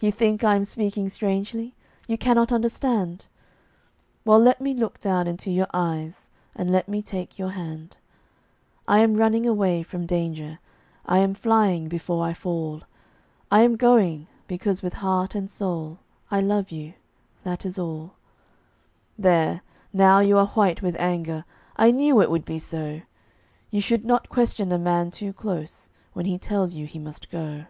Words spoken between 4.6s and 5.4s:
me look down